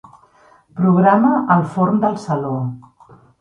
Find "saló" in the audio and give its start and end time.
2.25-2.57